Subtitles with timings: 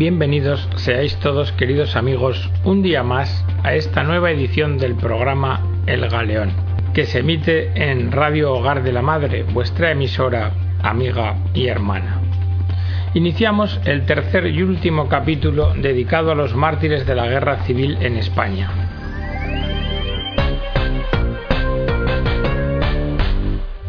[0.00, 6.08] Bienvenidos seáis todos queridos amigos un día más a esta nueva edición del programa El
[6.08, 6.52] Galeón,
[6.94, 10.52] que se emite en Radio Hogar de la Madre, vuestra emisora,
[10.82, 12.18] amiga y hermana.
[13.12, 18.16] Iniciamos el tercer y último capítulo dedicado a los mártires de la guerra civil en
[18.16, 18.89] España.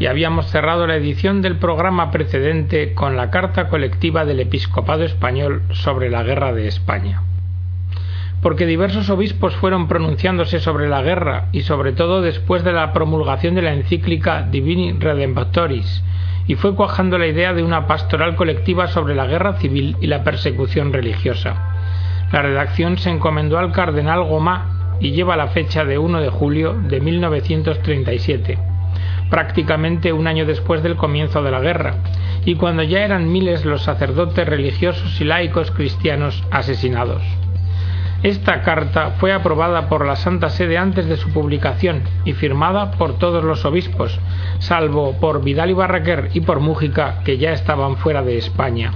[0.01, 5.61] Y habíamos cerrado la edición del programa precedente con la carta colectiva del episcopado español
[5.73, 7.21] sobre la guerra de España.
[8.41, 13.53] Porque diversos obispos fueron pronunciándose sobre la guerra y sobre todo después de la promulgación
[13.53, 16.03] de la encíclica Divini Redemptoris,
[16.47, 20.23] y fue cuajando la idea de una pastoral colectiva sobre la guerra civil y la
[20.23, 21.75] persecución religiosa.
[22.31, 26.73] La redacción se encomendó al cardenal Gomá y lleva la fecha de 1 de julio
[26.73, 28.70] de 1937
[29.31, 31.95] prácticamente un año después del comienzo de la guerra,
[32.45, 37.23] y cuando ya eran miles los sacerdotes religiosos y laicos cristianos asesinados.
[38.23, 43.17] Esta carta fue aprobada por la Santa Sede antes de su publicación y firmada por
[43.17, 44.19] todos los obispos,
[44.59, 48.91] salvo por Vidal y Barraquer y por Mújica, que ya estaban fuera de España.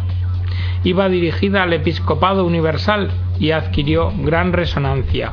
[0.83, 5.31] Iba dirigida al Episcopado Universal y adquirió gran resonancia.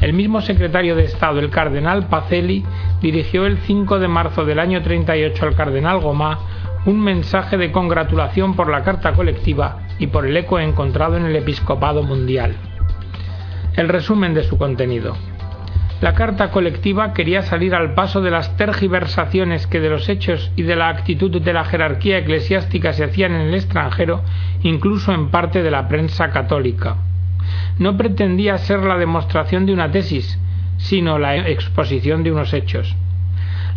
[0.00, 2.64] El mismo secretario de Estado, el cardenal Pacelli,
[3.02, 6.38] dirigió el 5 de marzo del año 38 al cardenal Gomá
[6.86, 11.36] un mensaje de congratulación por la carta colectiva y por el eco encontrado en el
[11.36, 12.56] episcopado mundial.
[13.76, 15.16] El resumen de su contenido.
[16.00, 20.62] La carta colectiva quería salir al paso de las tergiversaciones que de los hechos y
[20.62, 24.22] de la actitud de la jerarquía eclesiástica se hacían en el extranjero,
[24.62, 26.96] incluso en parte de la prensa católica
[27.78, 30.38] no pretendía ser la demostración de una tesis,
[30.76, 32.96] sino la exposición de unos hechos.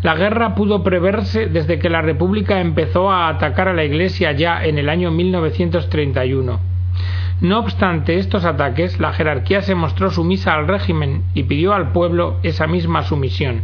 [0.03, 4.63] La guerra pudo preverse desde que la República empezó a atacar a la Iglesia ya
[4.65, 6.59] en el año 1931.
[7.39, 12.37] No obstante estos ataques, la jerarquía se mostró sumisa al régimen y pidió al pueblo
[12.43, 13.61] esa misma sumisión.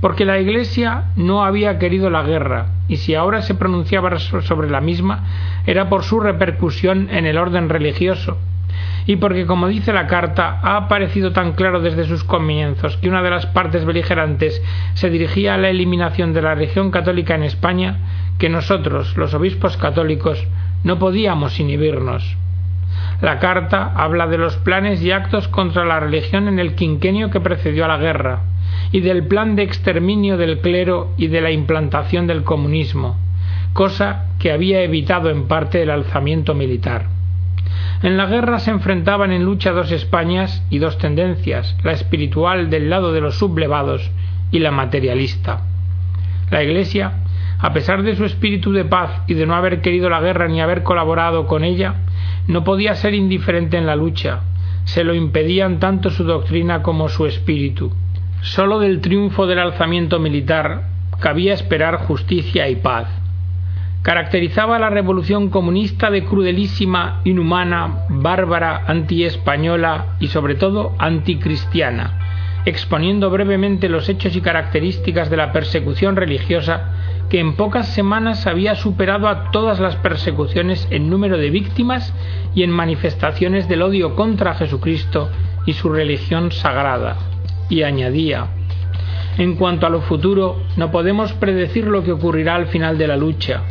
[0.00, 4.80] Porque la Iglesia no había querido la guerra, y si ahora se pronunciaba sobre la
[4.80, 5.24] misma,
[5.66, 8.38] era por su repercusión en el orden religioso,
[9.06, 13.22] y porque, como dice la carta, ha aparecido tan claro desde sus comienzos que una
[13.22, 14.62] de las partes beligerantes
[14.94, 17.98] se dirigía a la eliminación de la religión católica en España,
[18.38, 20.46] que nosotros, los obispos católicos,
[20.84, 22.36] no podíamos inhibirnos.
[23.20, 27.40] La carta habla de los planes y actos contra la religión en el quinquenio que
[27.40, 28.42] precedió a la guerra,
[28.90, 33.16] y del plan de exterminio del clero y de la implantación del comunismo,
[33.72, 37.06] cosa que había evitado en parte el alzamiento militar.
[38.04, 42.90] En la guerra se enfrentaban en lucha dos Españas y dos tendencias, la espiritual del
[42.90, 44.10] lado de los sublevados
[44.50, 45.62] y la materialista.
[46.50, 47.22] La Iglesia,
[47.58, 50.60] a pesar de su espíritu de paz y de no haber querido la guerra ni
[50.60, 51.94] haber colaborado con ella,
[52.46, 54.40] no podía ser indiferente en la lucha,
[54.84, 57.90] se lo impedían tanto su doctrina como su espíritu.
[58.42, 60.88] Sólo del triunfo del alzamiento militar
[61.20, 63.08] cabía esperar justicia y paz
[64.04, 73.88] caracterizaba la revolución comunista de crudelísima, inhumana, bárbara, antiespañola y sobre todo anticristiana, exponiendo brevemente
[73.88, 76.92] los hechos y características de la persecución religiosa
[77.30, 82.12] que en pocas semanas había superado a todas las persecuciones en número de víctimas
[82.54, 85.30] y en manifestaciones del odio contra Jesucristo
[85.64, 87.16] y su religión sagrada.
[87.70, 88.48] Y añadía,
[89.38, 93.16] en cuanto a lo futuro, no podemos predecir lo que ocurrirá al final de la
[93.16, 93.62] lucha,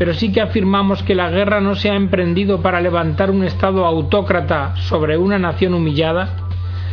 [0.00, 3.84] pero sí que afirmamos que la guerra no se ha emprendido para levantar un Estado
[3.84, 6.36] autócrata sobre una nación humillada,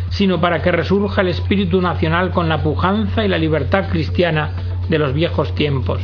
[0.10, 4.50] sino para que resurja el espíritu nacional con la pujanza y la libertad cristiana
[4.90, 6.02] de los viejos tiempos.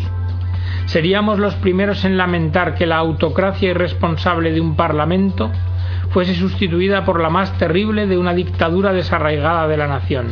[0.86, 5.52] Seríamos los primeros en lamentar que la autocracia irresponsable de un Parlamento
[6.12, 10.28] fuese sustituida por la más terrible de una dictadura desarraigada de la nación.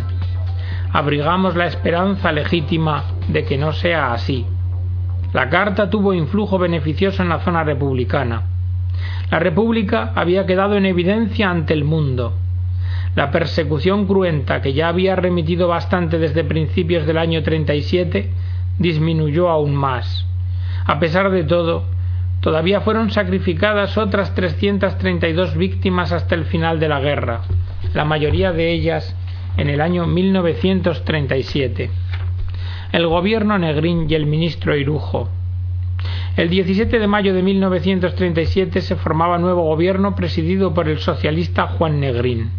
[0.94, 4.46] Abrigamos la esperanza legítima de que no sea así.
[5.34, 8.44] La carta tuvo influjo beneficioso en la zona republicana.
[9.30, 12.34] La República había quedado en evidencia ante el mundo.
[13.16, 18.30] La persecución cruenta, que ya había remitido bastante desde principios del año 37,
[18.78, 20.26] disminuyó aún más.
[20.86, 21.86] A pesar de todo,
[22.42, 27.42] todavía fueron sacrificadas otras 332 víctimas hasta el final de la guerra,
[27.94, 29.16] la mayoría de ellas
[29.58, 31.90] en el año 1937
[32.92, 35.30] el gobierno Negrín y el ministro Irujo.
[36.36, 42.00] El 17 de mayo de 1937 se formaba nuevo gobierno presidido por el socialista Juan
[42.00, 42.52] Negrín.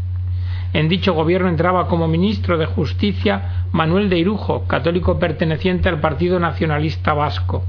[0.72, 6.38] En dicho gobierno entraba como ministro de Justicia Manuel de Irujo, católico perteneciente al Partido
[6.40, 7.64] Nacionalista Vasco.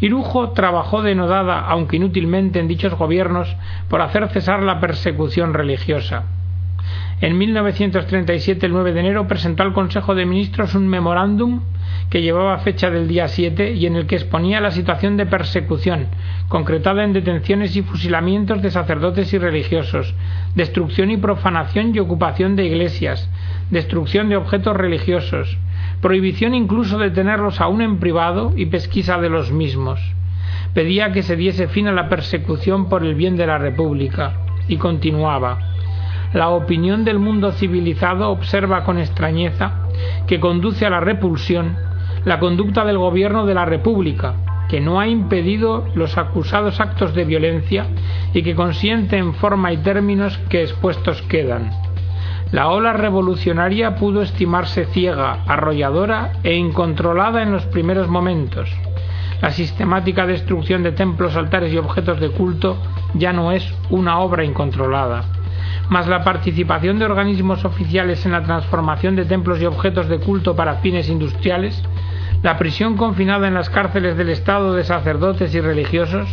[0.00, 3.54] Irujo trabajó denodada, aunque inútilmente, en dichos gobiernos
[3.88, 6.24] por hacer cesar la persecución religiosa.
[7.20, 11.60] En 1937, el 9 de enero, presentó al Consejo de Ministros un memorándum
[12.10, 16.08] que llevaba fecha del día 7 y en el que exponía la situación de persecución,
[16.48, 20.14] concretada en detenciones y fusilamientos de sacerdotes y religiosos,
[20.54, 23.30] destrucción y profanación y ocupación de iglesias,
[23.70, 25.56] destrucción de objetos religiosos,
[26.00, 30.00] prohibición incluso de tenerlos aún en privado y pesquisa de los mismos.
[30.74, 34.34] Pedía que se diese fin a la persecución por el bien de la República
[34.68, 35.73] y continuaba.
[36.34, 39.86] La opinión del mundo civilizado observa con extrañeza
[40.26, 41.76] que conduce a la repulsión
[42.24, 44.34] la conducta del gobierno de la República,
[44.68, 47.86] que no ha impedido los acusados actos de violencia
[48.32, 51.70] y que consiente en forma y términos que expuestos quedan.
[52.50, 58.68] La ola revolucionaria pudo estimarse ciega, arrolladora e incontrolada en los primeros momentos.
[59.40, 62.76] La sistemática destrucción de templos, altares y objetos de culto
[63.14, 65.33] ya no es una obra incontrolada.
[65.88, 70.56] Mas la participación de organismos oficiales en la transformación de templos y objetos de culto
[70.56, 71.82] para fines industriales
[72.44, 76.28] la prisión confinada en las cárceles del Estado de sacerdotes y religiosos,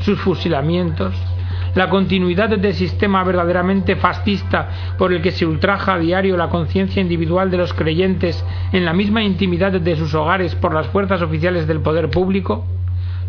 [0.00, 1.14] sus fusilamientos,
[1.74, 4.68] la continuidad del sistema verdaderamente fascista
[4.98, 8.92] por el que se ultraja a diario la conciencia individual de los creyentes en la
[8.92, 12.66] misma intimidad de sus hogares por las fuerzas oficiales del poder público,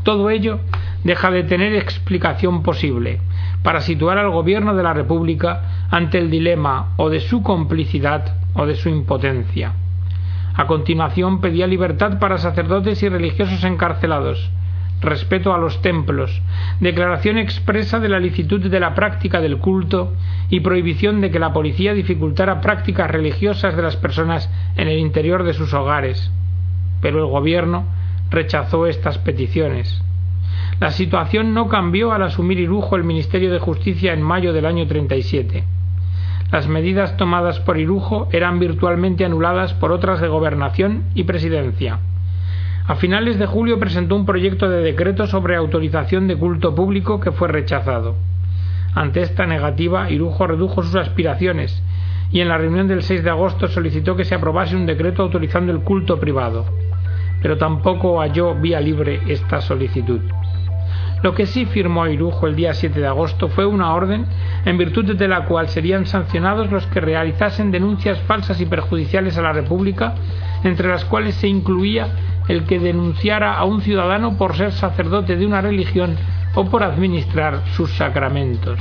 [0.04, 0.60] todo ello
[1.04, 3.20] deja de tener explicación posible
[3.64, 8.66] para situar al gobierno de la República ante el dilema o de su complicidad o
[8.66, 9.74] de su impotencia.
[10.56, 14.52] A continuación pedía libertad para sacerdotes y religiosos encarcelados,
[15.02, 16.42] respeto a los templos,
[16.80, 20.14] declaración expresa de la licitud de la práctica del culto
[20.50, 25.44] y prohibición de que la policía dificultara prácticas religiosas de las personas en el interior
[25.44, 26.32] de sus hogares.
[27.02, 27.86] Pero el gobierno
[28.30, 30.04] rechazó estas peticiones.
[30.80, 34.88] La situación no cambió al asumir Irujo el Ministerio de Justicia en mayo del año
[34.88, 35.64] 37
[36.52, 42.00] las medidas tomadas por Irujo eran virtualmente anuladas por otras de gobernación y presidencia.
[42.88, 47.32] A finales de julio presentó un proyecto de decreto sobre autorización de culto público que
[47.32, 48.16] fue rechazado.
[48.96, 51.84] Ante esta negativa, Irujo redujo sus aspiraciones
[52.32, 55.72] y en la reunión del 6 de agosto solicitó que se aprobase un decreto autorizando
[55.72, 56.66] el culto privado.
[57.44, 60.22] Pero tampoco halló vía libre esta solicitud.
[61.22, 64.26] Lo que sí firmó Irujo el día 7 de agosto fue una orden
[64.64, 69.42] en virtud de la cual serían sancionados los que realizasen denuncias falsas y perjudiciales a
[69.42, 70.16] la República,
[70.64, 72.08] entre las cuales se incluía
[72.48, 76.16] el que denunciara a un ciudadano por ser sacerdote de una religión
[76.56, 78.80] o por administrar sus sacramentos.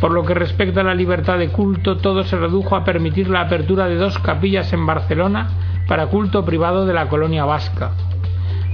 [0.00, 3.42] Por lo que respecta a la libertad de culto, todo se redujo a permitir la
[3.42, 5.50] apertura de dos capillas en Barcelona
[5.86, 7.92] para culto privado de la colonia vasca,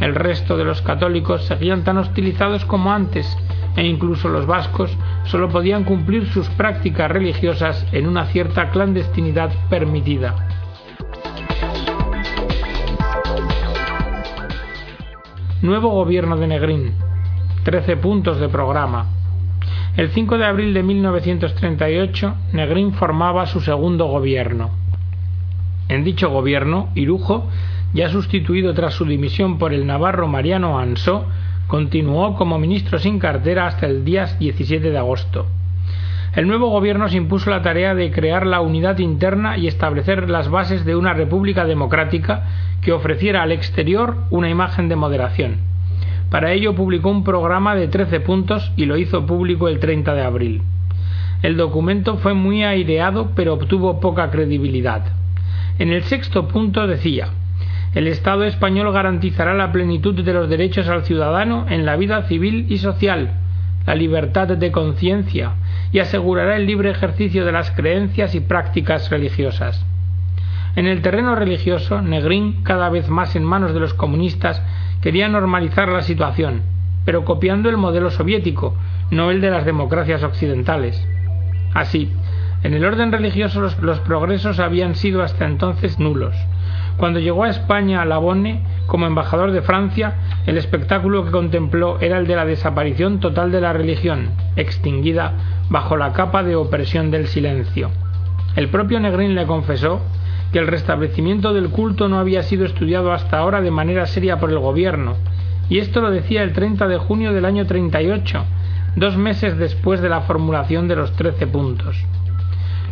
[0.00, 3.36] el resto de los católicos seguían tan hostilizados como antes
[3.76, 10.34] e incluso los vascos solo podían cumplir sus prácticas religiosas en una cierta clandestinidad permitida.
[15.62, 16.94] Nuevo gobierno de Negrín.
[17.64, 19.06] 13 puntos de programa.
[19.96, 24.70] El 5 de abril de 1938, Negrín formaba su segundo gobierno.
[25.88, 27.48] En dicho gobierno, Irujo
[27.92, 31.26] ya sustituido tras su dimisión por el navarro Mariano Ansó,
[31.66, 35.46] continuó como ministro sin cartera hasta el día 17 de agosto.
[36.34, 40.48] El nuevo gobierno se impuso la tarea de crear la unidad interna y establecer las
[40.48, 42.44] bases de una república democrática
[42.82, 45.56] que ofreciera al exterior una imagen de moderación.
[46.30, 50.22] Para ello publicó un programa de 13 puntos y lo hizo público el 30 de
[50.22, 50.62] abril.
[51.42, 55.02] El documento fue muy aireado pero obtuvo poca credibilidad.
[55.80, 57.30] En el sexto punto decía
[57.94, 62.66] el Estado español garantizará la plenitud de los derechos al ciudadano en la vida civil
[62.68, 63.32] y social,
[63.84, 65.54] la libertad de conciencia
[65.90, 69.84] y asegurará el libre ejercicio de las creencias y prácticas religiosas.
[70.76, 74.62] En el terreno religioso, Negrín, cada vez más en manos de los comunistas,
[75.02, 76.62] quería normalizar la situación,
[77.04, 78.76] pero copiando el modelo soviético,
[79.10, 81.04] no el de las democracias occidentales.
[81.74, 82.12] Así,
[82.62, 86.36] en el orden religioso los, los progresos habían sido hasta entonces nulos.
[87.00, 92.26] Cuando llegó a España Labonne como embajador de Francia, el espectáculo que contempló era el
[92.26, 95.32] de la desaparición total de la religión, extinguida
[95.70, 97.90] bajo la capa de opresión del silencio.
[98.54, 100.02] El propio Negrín le confesó
[100.52, 104.50] que el restablecimiento del culto no había sido estudiado hasta ahora de manera seria por
[104.50, 105.16] el gobierno,
[105.70, 108.44] y esto lo decía el 30 de junio del año 38,
[108.96, 111.96] dos meses después de la formulación de los trece puntos.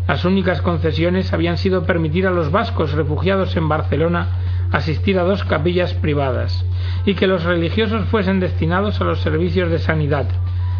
[0.09, 4.29] Las únicas concesiones habían sido permitir a los vascos refugiados en Barcelona
[4.73, 6.65] asistir a dos capillas privadas
[7.05, 10.27] y que los religiosos fuesen destinados a los servicios de sanidad,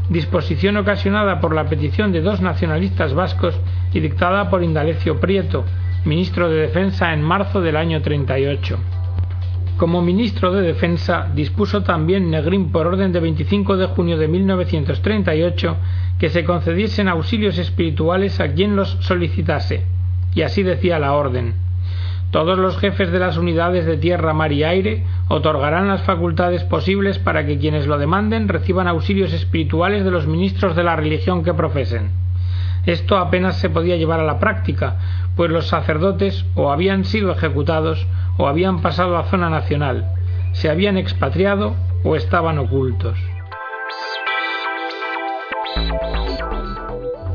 [0.09, 3.55] disposición ocasionada por la petición de dos nacionalistas vascos
[3.93, 5.67] y dictada por Indalecio Prieto,
[6.07, 8.98] ministro de Defensa en marzo del año 38.
[9.79, 15.77] Como ministro de Defensa dispuso también Negrín por orden de 25 de junio de 1938
[16.19, 19.85] que se concediesen auxilios espirituales a quien los solicitase,
[20.35, 21.55] y así decía la orden.
[22.33, 27.21] Todos los jefes de las unidades de tierra, mar y aire otorgarán las facultades posibles
[27.21, 31.55] para que quienes lo demanden reciban auxilios espirituales de los ministros de la religión que
[31.55, 32.11] profesen.
[32.89, 34.97] Esto apenas se podía llevar a la práctica,
[35.37, 38.07] pues los sacerdotes o habían sido ejecutados
[38.39, 40.07] o habían pasado a zona nacional,
[40.53, 43.19] se habían expatriado o estaban ocultos.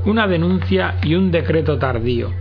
[0.06, 2.32] Una denuncia y un decreto tardío.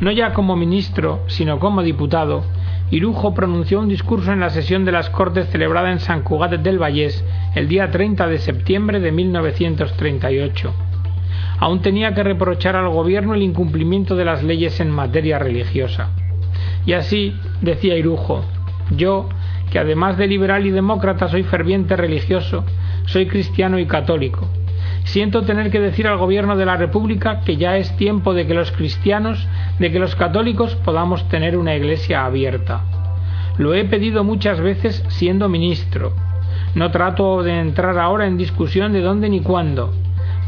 [0.00, 2.42] No ya como ministro, sino como diputado,
[2.90, 6.82] Irujo pronunció un discurso en la sesión de las Cortes celebrada en San Cugat del
[6.82, 10.93] Vallés el día 30 de septiembre de 1938.
[11.58, 16.10] Aún tenía que reprochar al gobierno el incumplimiento de las leyes en materia religiosa.
[16.86, 18.44] Y así, decía Irujo,
[18.96, 19.28] yo,
[19.70, 22.64] que además de liberal y demócrata soy ferviente religioso,
[23.06, 24.48] soy cristiano y católico.
[25.04, 28.54] Siento tener que decir al gobierno de la República que ya es tiempo de que
[28.54, 29.46] los cristianos,
[29.78, 32.82] de que los católicos podamos tener una iglesia abierta.
[33.58, 36.12] Lo he pedido muchas veces siendo ministro.
[36.74, 39.92] No trato de entrar ahora en discusión de dónde ni cuándo,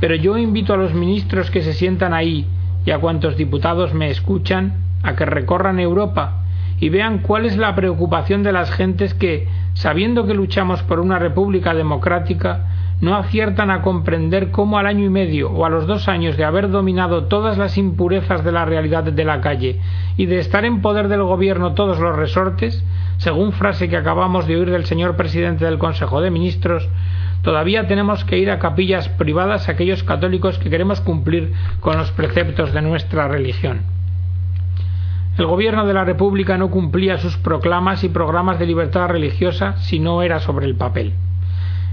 [0.00, 2.47] pero yo invito a los ministros que se sientan ahí
[2.85, 6.43] y a cuantos diputados me escuchan a que recorran Europa
[6.79, 11.19] y vean cuál es la preocupación de las gentes que, sabiendo que luchamos por una
[11.19, 12.67] república democrática,
[13.00, 16.45] no aciertan a comprender cómo al año y medio o a los dos años de
[16.45, 19.81] haber dominado todas las impurezas de la realidad de la calle
[20.17, 22.83] y de estar en poder del gobierno todos los resortes,
[23.19, 26.88] según frase que acabamos de oír del señor presidente del Consejo de Ministros,
[27.47, 32.73] todavía tenemos que ir a capillas privadas aquellos católicos que queremos cumplir con los preceptos
[32.73, 33.83] de nuestra religión.
[35.38, 40.00] El gobierno de la República no cumplía sus proclamas y programas de libertad religiosa si
[40.00, 41.12] no era sobre el papel.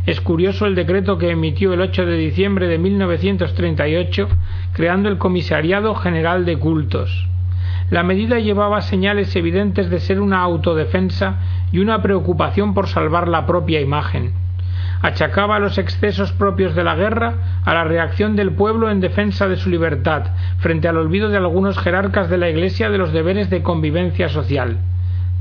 [0.08, 4.30] Es curioso el decreto que emitió el 8 de diciembre de 1938
[4.72, 7.28] creando el Comisariado General de Cultos.
[7.92, 11.36] La medida llevaba señales evidentes de ser una autodefensa
[11.72, 14.42] y una preocupación por salvar la propia imagen
[15.04, 17.34] achacaba los excesos propios de la guerra
[17.66, 20.28] a la reacción del pueblo en defensa de su libertad,
[20.60, 24.78] frente al olvido de algunos jerarcas de la Iglesia de los deberes de convivencia social.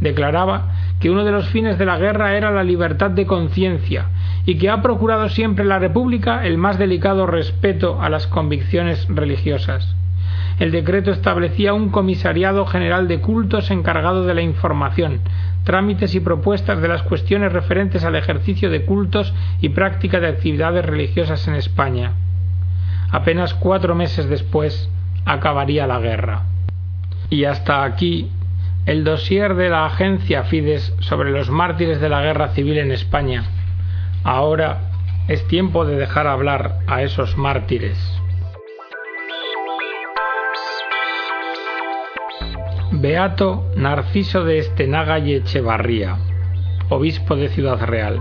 [0.00, 4.06] Declaraba que uno de los fines de la guerra era la libertad de conciencia
[4.44, 9.94] y que ha procurado siempre la República el más delicado respeto a las convicciones religiosas.
[10.58, 15.20] El decreto establecía un comisariado general de cultos encargado de la información,
[15.64, 20.84] trámites y propuestas de las cuestiones referentes al ejercicio de cultos y práctica de actividades
[20.84, 22.12] religiosas en España.
[23.10, 24.90] Apenas cuatro meses después
[25.24, 26.42] acabaría la guerra.
[27.30, 28.30] Y hasta aquí
[28.86, 33.44] el dossier de la agencia Fides sobre los mártires de la guerra civil en España.
[34.24, 34.90] Ahora
[35.28, 38.21] es tiempo de dejar hablar a esos mártires.
[42.94, 46.18] Beato Narciso de Estenaga y Echevarría,
[46.90, 48.20] obispo de Ciudad Real.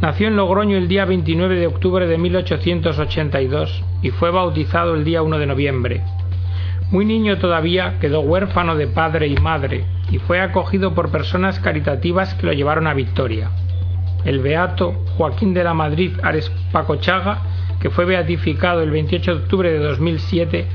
[0.00, 5.22] Nació en Logroño el día 29 de octubre de 1882 y fue bautizado el día
[5.22, 6.02] 1 de noviembre.
[6.92, 12.34] Muy niño todavía quedó huérfano de padre y madre y fue acogido por personas caritativas
[12.34, 13.50] que lo llevaron a Victoria.
[14.24, 17.42] El beato Joaquín de la Madrid Ares Pacochaga,
[17.80, 20.66] que fue beatificado el 28 de octubre de 2007,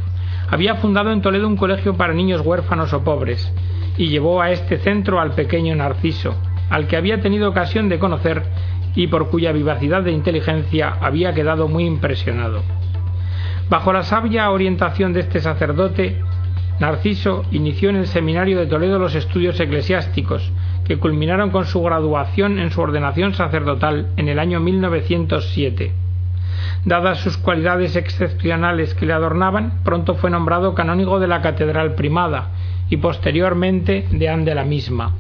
[0.54, 3.52] había fundado en Toledo un colegio para niños huérfanos o pobres,
[3.98, 6.36] y llevó a este centro al pequeño Narciso,
[6.70, 8.44] al que había tenido ocasión de conocer
[8.94, 12.62] y por cuya vivacidad de inteligencia había quedado muy impresionado.
[13.68, 16.22] Bajo la sabia orientación de este sacerdote,
[16.80, 20.52] Narciso inició en el seminario de Toledo los estudios eclesiásticos,
[20.86, 26.03] que culminaron con su graduación en su ordenación sacerdotal en el año 1907.
[26.86, 32.50] Dadas sus cualidades excepcionales que le adornaban, pronto fue nombrado canónigo de la Catedral Primada
[32.90, 35.14] y posteriormente deán de la misma.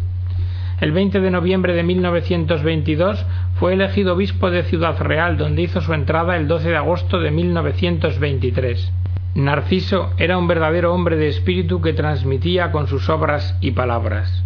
[0.81, 5.93] El 20 de noviembre de 1922 fue elegido obispo de Ciudad Real, donde hizo su
[5.93, 8.91] entrada el 12 de agosto de 1923.
[9.35, 14.43] Narciso era un verdadero hombre de espíritu que transmitía con sus obras y palabras.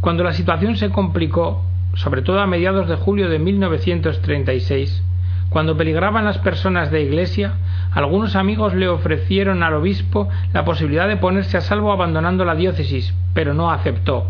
[0.00, 1.62] Cuando la situación se complicó,
[1.94, 5.02] sobre todo a mediados de julio de 1936,
[5.50, 7.54] Cuando peligraban las personas de iglesia,
[7.92, 13.14] algunos amigos le ofrecieron al obispo la posibilidad de ponerse a salvo abandonando la diócesis,
[13.32, 14.26] pero no aceptó.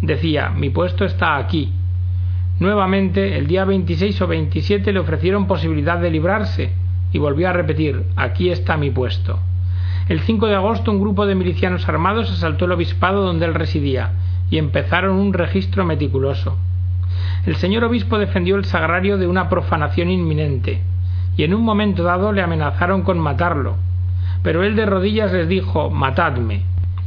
[0.00, 1.72] Decía mi puesto está aquí.
[2.60, 6.72] Nuevamente, el día 26 o 27 le ofrecieron posibilidad de librarse,
[7.12, 9.40] y volvió a repetir aquí está mi puesto.
[10.08, 14.12] El 5 de agosto un grupo de milicianos armados asaltó el obispado donde él residía,
[14.50, 16.56] y empezaron un registro meticuloso.
[17.46, 20.82] El señor obispo defendió el sagrario de una profanación inminente,
[21.36, 23.76] y en un momento dado le amenazaron con matarlo.
[24.42, 26.62] Pero él de rodillas les dijo Matadme.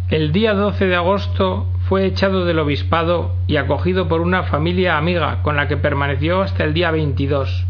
[0.10, 5.42] El día 12 de agosto fue echado del obispado y acogido por una familia amiga
[5.42, 7.66] con la que permaneció hasta el día 22.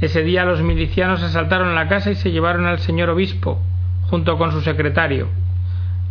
[0.00, 3.60] Ese día los milicianos asaltaron la casa y se llevaron al señor obispo,
[4.08, 5.28] junto con su secretario.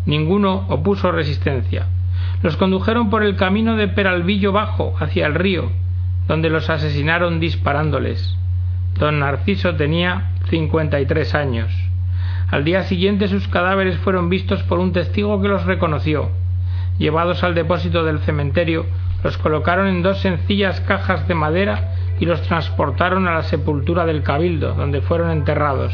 [0.05, 1.87] Ninguno opuso resistencia.
[2.41, 5.71] Los condujeron por el camino de Peralvillo Bajo hacia el río,
[6.27, 8.37] donde los asesinaron disparándoles.
[8.97, 11.71] Don Narciso tenía cincuenta y tres años.
[12.51, 16.29] Al día siguiente sus cadáveres fueron vistos por un testigo que los reconoció.
[16.97, 18.85] Llevados al depósito del cementerio,
[19.23, 24.23] los colocaron en dos sencillas cajas de madera y los transportaron a la sepultura del
[24.23, 25.93] Cabildo, donde fueron enterrados.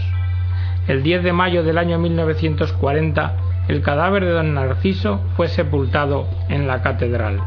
[0.88, 3.34] El 10 de mayo del año 1940,
[3.68, 7.42] el cadáver de don Narciso fue sepultado en la catedral.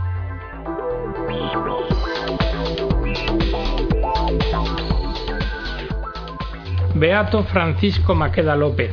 [6.95, 8.91] Beato Francisco Maqueda López.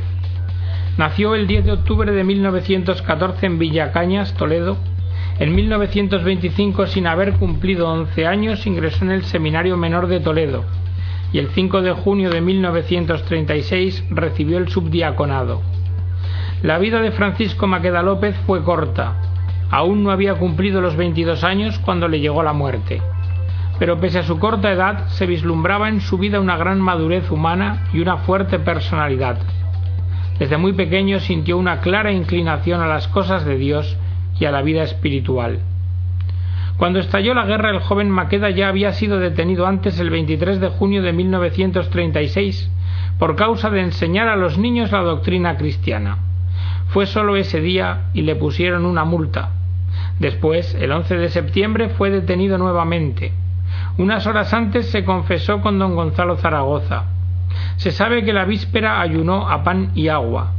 [0.96, 4.76] Nació el 10 de octubre de 1914 en Villacañas, Toledo.
[5.38, 10.64] En 1925, sin haber cumplido 11 años, ingresó en el Seminario Menor de Toledo
[11.32, 15.60] y el 5 de junio de 1936 recibió el subdiaconado.
[16.62, 19.12] La vida de Francisco Maqueda López fue corta.
[19.70, 23.02] Aún no había cumplido los 22 años cuando le llegó la muerte.
[23.78, 27.84] Pero pese a su corta edad, se vislumbraba en su vida una gran madurez humana
[27.92, 29.36] y una fuerte personalidad.
[30.38, 33.94] Desde muy pequeño sintió una clara inclinación a las cosas de Dios
[34.40, 35.58] y a la vida espiritual.
[36.78, 40.68] Cuando estalló la guerra, el joven Maqueda ya había sido detenido antes el 23 de
[40.68, 42.70] junio de 1936
[43.18, 46.18] por causa de enseñar a los niños la doctrina cristiana.
[46.88, 49.50] Fue solo ese día y le pusieron una multa.
[50.18, 53.32] Después, el 11 de septiembre, fue detenido nuevamente.
[53.98, 57.04] Unas horas antes se confesó con don Gonzalo Zaragoza.
[57.76, 60.52] Se sabe que la víspera ayunó a pan y agua.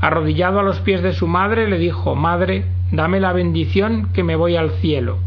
[0.00, 4.36] Arrodillado a los pies de su madre, le dijo Madre, dame la bendición que me
[4.36, 5.18] voy al cielo.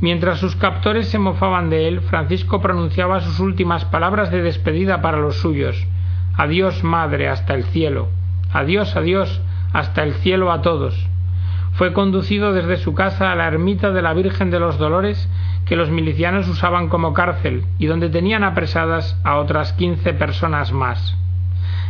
[0.00, 5.18] Mientras sus captores se mofaban de él, Francisco pronunciaba sus últimas palabras de despedida para
[5.18, 5.86] los suyos.
[6.36, 8.08] Adiós, madre, hasta el cielo.
[8.52, 9.40] Adiós, adiós,
[9.72, 11.08] hasta el cielo a todos.
[11.72, 15.28] Fue conducido desde su casa a la ermita de la Virgen de los Dolores
[15.64, 21.16] que los milicianos usaban como cárcel y donde tenían apresadas a otras quince personas más.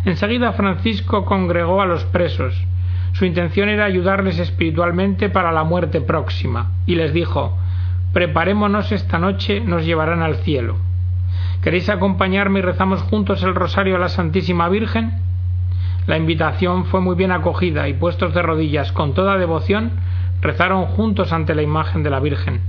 [0.04, 2.54] Enseguida Francisco congregó a los presos.
[3.12, 7.56] Su intención era ayudarles espiritualmente para la muerte próxima, y les dijo
[8.12, 10.76] Preparémonos esta noche, nos llevarán al cielo.
[11.62, 15.27] ¿Queréis acompañarme y rezamos juntos el rosario a la Santísima Virgen?
[16.08, 19.90] La invitación fue muy bien acogida y puestos de rodillas con toda devoción,
[20.40, 22.62] rezaron juntos ante la imagen de la Virgen.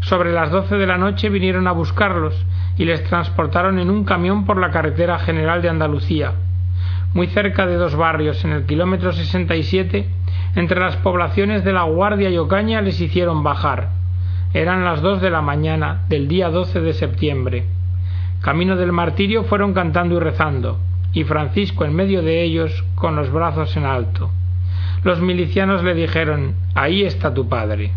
[0.00, 2.34] Sobre las doce de la noche vinieron a buscarlos
[2.78, 6.32] y les transportaron en un camión por la carretera general de Andalucía.
[7.12, 10.08] Muy cerca de dos barrios, en el kilómetro 67,
[10.54, 13.90] entre las poblaciones de La Guardia y Ocaña, les hicieron bajar.
[14.54, 17.66] Eran las dos de la mañana del día 12 de septiembre.
[18.40, 20.78] Camino del martirio fueron cantando y rezando
[21.12, 24.30] y Francisco en medio de ellos con los brazos en alto.
[25.02, 27.92] Los milicianos le dijeron Ahí está tu padre.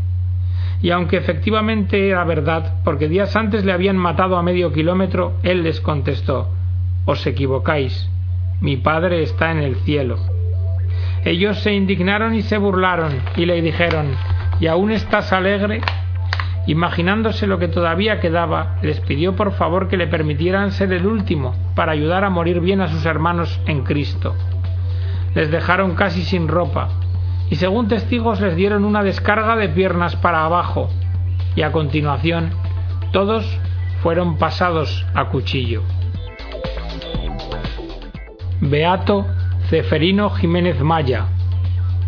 [0.82, 5.64] Y aunque efectivamente era verdad, porque días antes le habían matado a medio kilómetro, él
[5.64, 6.50] les contestó
[7.06, 8.10] Os equivocáis,
[8.60, 10.18] mi padre está en el cielo.
[11.26, 14.08] Ellos se indignaron y se burlaron, y le dijeron
[14.60, 15.82] ¿Y aún estás alegre?
[16.66, 21.54] Imaginándose lo que todavía quedaba, les pidió por favor que le permitieran ser el último
[21.76, 24.34] para ayudar a morir bien a sus hermanos en Cristo.
[25.36, 26.90] Les dejaron casi sin ropa
[27.50, 30.90] y según testigos les dieron una descarga de piernas para abajo
[31.56, 32.52] y a continuación
[33.12, 33.46] todos
[34.02, 35.84] fueron pasados a cuchillo.
[38.62, 39.28] Beato
[39.70, 41.26] Ceferino Jiménez Maya,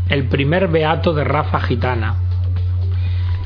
[0.08, 2.25] el primer beato de raza gitana.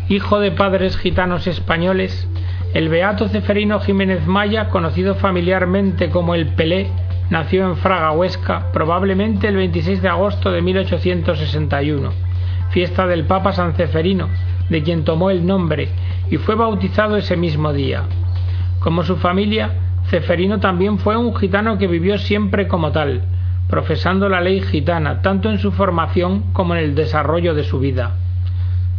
[0.10, 2.28] Hijo de padres gitanos españoles,
[2.74, 6.90] el beato Ceferino Jiménez Maya, conocido familiarmente como el Pelé,
[7.30, 12.10] nació en Fraga, Huesca, probablemente el 26 de agosto de 1861,
[12.72, 14.30] fiesta del Papa San Ceferino,
[14.68, 15.90] de quien tomó el nombre,
[16.32, 18.02] y fue bautizado ese mismo día.
[18.80, 19.74] Como su familia,
[20.08, 23.26] Ceferino también fue un gitano que vivió siempre como tal,
[23.68, 28.16] profesando la ley gitana, tanto en su formación como en el desarrollo de su vida.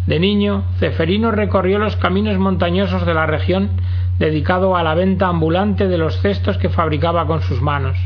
[0.06, 3.70] De niño, Ceferino recorrió los caminos montañosos de la región
[4.18, 7.96] dedicado a la venta ambulante de los cestos que fabricaba con sus manos.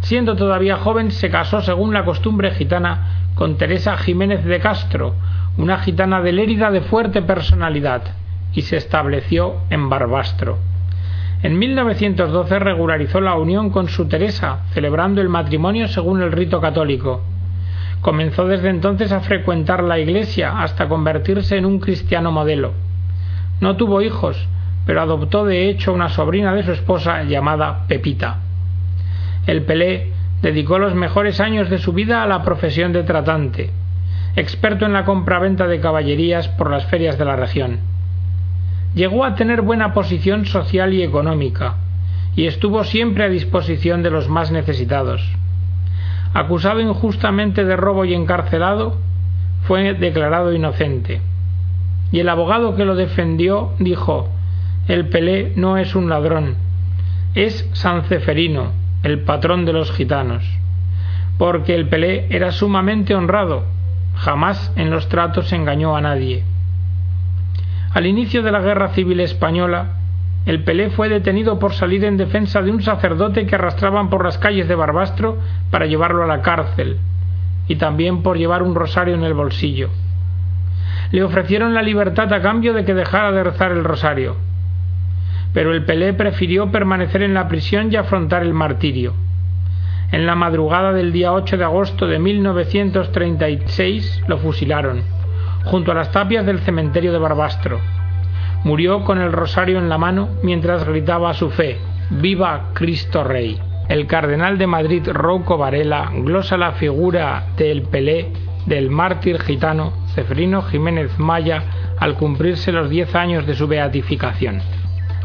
[0.00, 5.14] Siendo todavía joven, se casó según la costumbre gitana con Teresa Jiménez de Castro,
[5.56, 8.02] una gitana de Lérida de fuerte personalidad,
[8.52, 10.58] y se estableció en Barbastro.
[11.42, 17.22] En 1912 regularizó la unión con su Teresa, celebrando el matrimonio según el rito católico.
[18.00, 22.72] Comenzó desde entonces a frecuentar la iglesia hasta convertirse en un cristiano modelo.
[23.60, 24.48] No tuvo hijos,
[24.86, 28.38] pero adoptó de hecho una sobrina de su esposa llamada Pepita.
[29.46, 33.70] El Pelé dedicó los mejores años de su vida a la profesión de tratante,
[34.34, 37.80] experto en la compraventa de caballerías por las ferias de la región.
[38.94, 41.76] Llegó a tener buena posición social y económica,
[42.34, 45.22] y estuvo siempre a disposición de los más necesitados.
[46.32, 48.98] Acusado injustamente de robo y encarcelado,
[49.62, 51.20] fue declarado inocente.
[52.12, 54.28] Y el abogado que lo defendió dijo
[54.88, 56.56] el Pelé no es un ladrón,
[57.34, 58.72] es San Ceferino,
[59.04, 60.44] el patrón de los gitanos,
[61.38, 63.66] porque el Pelé era sumamente honrado,
[64.16, 66.42] jamás en los tratos engañó a nadie.
[67.92, 69.99] Al inicio de la Guerra Civil Española,
[70.46, 74.38] el Pelé fue detenido por salir en defensa de un sacerdote que arrastraban por las
[74.38, 75.38] calles de Barbastro
[75.70, 76.98] para llevarlo a la cárcel,
[77.68, 79.90] y también por llevar un rosario en el bolsillo.
[81.12, 84.36] Le ofrecieron la libertad a cambio de que dejara de rezar el rosario
[85.52, 89.14] pero el Pelé prefirió permanecer en la prisión y afrontar el martirio.
[90.12, 95.02] En la madrugada del día 8 de agosto de 1936 lo fusilaron,
[95.64, 97.80] junto a las tapias del cementerio de Barbastro.
[98.64, 101.78] Murió con el rosario en la mano mientras gritaba su fe,
[102.10, 103.58] ¡Viva Cristo Rey!
[103.88, 108.32] El cardenal de Madrid Rouco Varela glosa la figura del Pelé
[108.66, 111.62] del mártir gitano Cefrino Jiménez Maya
[111.98, 114.60] al cumplirse los diez años de su beatificación.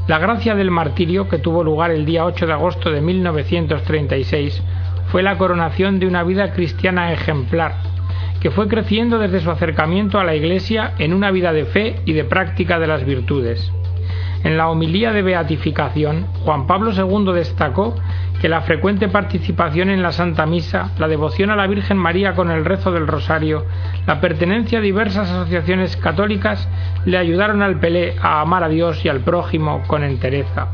[0.08, 4.64] La gracia del martirio, que tuvo lugar el día 8 de agosto de 1936,
[5.08, 7.76] fue la coronación de una vida cristiana ejemplar,
[8.46, 12.14] que fue creciendo desde su acercamiento a la Iglesia en una vida de fe y
[12.14, 13.72] de práctica de las virtudes.
[14.44, 17.96] En la homilía de beatificación, Juan Pablo II destacó
[18.40, 22.52] que la frecuente participación en la Santa Misa, la devoción a la Virgen María con
[22.52, 23.66] el rezo del Rosario,
[24.06, 26.70] la pertenencia a diversas asociaciones católicas
[27.04, 30.68] le ayudaron al Pelé a amar a Dios y al prójimo con entereza.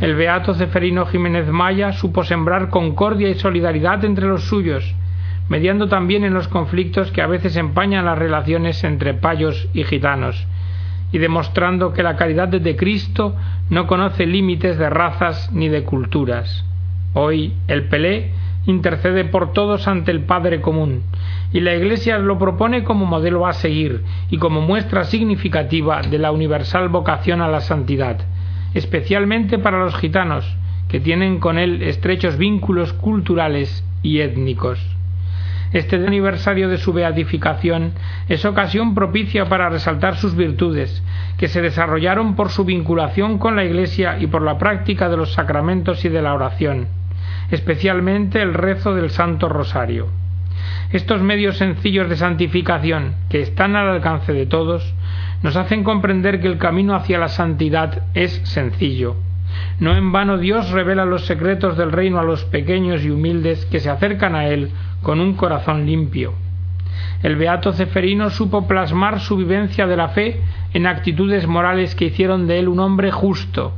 [0.00, 4.94] El beato Ceferino Jiménez Maya supo sembrar concordia y solidaridad entre los suyos,
[5.48, 10.46] mediando también en los conflictos que a veces empañan las relaciones entre payos y gitanos,
[11.12, 13.36] y demostrando que la caridad de Cristo
[13.70, 16.64] no conoce límites de razas ni de culturas.
[17.14, 18.32] Hoy el Pelé
[18.66, 21.04] intercede por todos ante el Padre común,
[21.52, 26.32] y la Iglesia lo propone como modelo a seguir y como muestra significativa de la
[26.32, 28.18] universal vocación a la santidad,
[28.74, 30.56] especialmente para los gitanos,
[30.88, 34.95] que tienen con él estrechos vínculos culturales y étnicos.
[35.76, 37.92] Este aniversario de su beatificación
[38.30, 41.02] es ocasión propicia para resaltar sus virtudes,
[41.36, 45.34] que se desarrollaron por su vinculación con la Iglesia y por la práctica de los
[45.34, 46.88] sacramentos y de la oración,
[47.50, 50.08] especialmente el rezo del Santo Rosario.
[50.92, 54.94] Estos medios sencillos de santificación, que están al alcance de todos,
[55.42, 59.16] nos hacen comprender que el camino hacia la santidad es sencillo,
[59.78, 63.80] no en vano Dios revela los secretos del reino a los pequeños y humildes que
[63.80, 64.70] se acercan a Él
[65.02, 66.34] con un corazón limpio.
[67.22, 70.40] El beato Ceferino supo plasmar su vivencia de la fe
[70.74, 73.72] en actitudes morales que hicieron de él un hombre justo,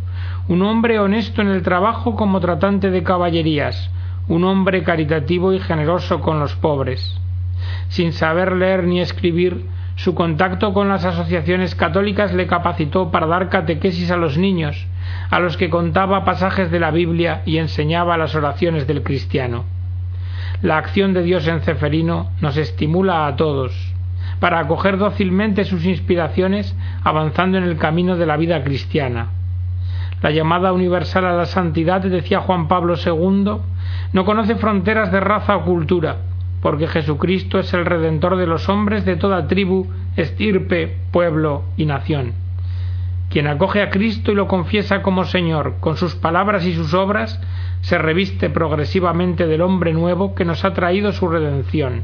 [0.49, 3.91] un hombre honesto en el trabajo como tratante de caballerías,
[4.27, 7.21] un hombre caritativo y generoso con los pobres.
[7.89, 9.65] Sin saber leer ni escribir,
[9.95, 14.88] su contacto con las asociaciones católicas le capacitó para dar catequesis a los niños,
[15.31, 19.65] a los que contaba pasajes de la Biblia y enseñaba las oraciones del cristiano.
[20.63, 23.95] La acción de Dios en Ceferino nos estimula a todos
[24.41, 29.29] para acoger dócilmente sus inspiraciones avanzando en el camino de la vida cristiana.
[30.23, 33.59] La llamada universal a la santidad, decía Juan Pablo II,
[34.13, 36.17] no conoce fronteras de raza o cultura,
[36.61, 42.33] porque Jesucristo es el Redentor de los hombres de toda tribu, estirpe, pueblo y nación.
[43.31, 47.41] Quien acoge a Cristo y lo confiesa como Señor con sus palabras y sus obras,
[47.83, 52.03] se reviste progresivamente del hombre nuevo que nos ha traído su redención.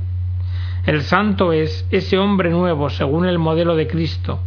[0.87, 4.41] El santo es ese hombre nuevo según el modelo de Cristo,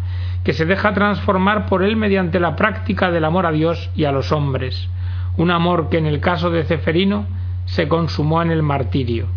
[0.44, 4.12] que se deja transformar por él mediante la práctica del amor a Dios y a
[4.12, 4.88] los hombres,
[5.36, 7.26] un amor que en el caso de Ceferino
[7.66, 9.28] se consumó en el martirio.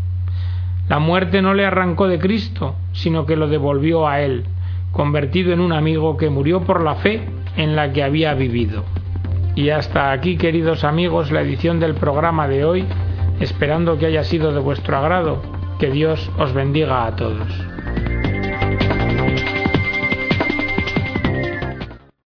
[0.89, 4.45] La muerte no le arrancó de Cristo, sino que lo devolvió a él,
[4.93, 7.23] convertido en un amigo que murió por la fe
[7.57, 8.85] en la que había vivido.
[9.55, 12.87] Y hasta aquí, queridos amigos, la edición del programa de hoy,
[13.41, 15.43] esperando que haya sido de vuestro agrado.
[15.79, 17.49] Que Dios os bendiga a todos.